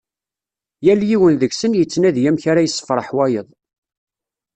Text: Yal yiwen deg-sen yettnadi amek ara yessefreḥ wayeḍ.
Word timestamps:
Yal 0.85 1.01
yiwen 1.09 1.35
deg-sen 1.41 1.77
yettnadi 1.79 2.23
amek 2.29 2.43
ara 2.51 2.65
yessefreḥ 2.65 3.09
wayeḍ. 3.15 3.47